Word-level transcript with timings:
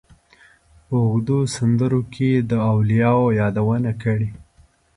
په 0.85 0.95
اوږده 1.07 1.37
سندره 1.55 1.99
کې 2.13 2.25
یې 2.33 2.39
د 2.49 2.51
اولیاوو 2.71 3.35
یادونه 3.39 3.91
کړې. 4.01 4.29